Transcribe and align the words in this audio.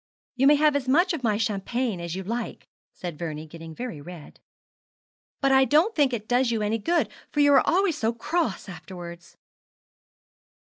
'You 0.35 0.47
may 0.47 0.55
have 0.55 0.75
as 0.75 0.87
much 0.87 1.13
of 1.13 1.21
my 1.23 1.37
champagne 1.37 2.01
as 2.01 2.15
you 2.15 2.23
like,' 2.23 2.67
said 2.91 3.19
Vernie, 3.19 3.45
getting 3.45 3.75
very 3.75 4.01
red; 4.01 4.39
'but 5.41 5.51
I 5.51 5.63
don't 5.63 5.93
think 5.95 6.11
it 6.11 6.27
does 6.27 6.49
you 6.49 6.63
any 6.63 6.79
good, 6.79 7.07
for 7.31 7.39
you 7.39 7.53
are 7.53 7.61
always 7.67 7.99
so 7.99 8.11
cross 8.11 8.67
afterwards.' 8.67 9.37